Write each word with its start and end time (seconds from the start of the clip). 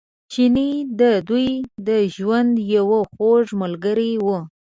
چیني 0.31 0.71
د 0.99 1.01
دوی 1.27 1.49
د 1.87 1.89
ژوند 2.15 2.53
یو 2.75 2.87
خوږ 3.11 3.45
ملګری 3.61 4.13
و. 4.25 4.27